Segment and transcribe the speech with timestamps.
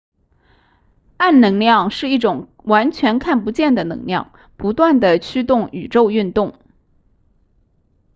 [1.17, 6.57] 暗能量是一种完全看不见的能量不断地驱动宇宙运动